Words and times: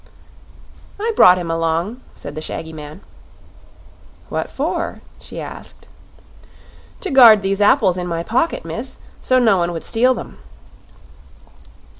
"I 0.99 1.13
brought 1.15 1.37
him 1.37 1.51
along," 1.51 2.01
said 2.15 2.33
the 2.33 2.41
shaggy 2.41 2.73
man. 2.73 3.01
"What 4.29 4.49
for?" 4.49 5.01
she 5.19 5.39
asked. 5.39 5.87
"To 7.01 7.11
guard 7.11 7.43
these 7.43 7.61
apples 7.61 7.97
in 7.99 8.07
my 8.07 8.23
pocket, 8.23 8.65
miss, 8.65 8.97
so 9.21 9.37
no 9.37 9.59
one 9.59 9.71
would 9.73 9.85
steal 9.85 10.15
them." 10.15 10.39